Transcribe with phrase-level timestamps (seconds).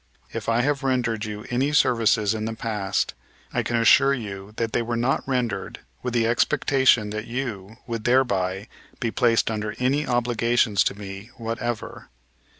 [0.33, 3.13] If I have rendered you any services in the past,
[3.53, 8.03] I can assure you that they were not rendered with the expectation that you would
[8.05, 8.67] thereby
[8.99, 12.09] be placed under any obligations to me whatever.